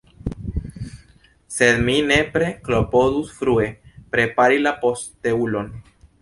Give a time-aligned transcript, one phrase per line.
[1.57, 3.69] Sed mi nepre klopodus frue
[4.17, 5.71] prepari la posteulon.